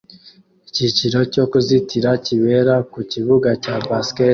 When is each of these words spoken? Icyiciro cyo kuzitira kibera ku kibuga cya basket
Icyiciro 0.67 1.19
cyo 1.33 1.43
kuzitira 1.51 2.09
kibera 2.25 2.73
ku 2.91 2.99
kibuga 3.11 3.49
cya 3.63 3.75
basket 3.89 4.29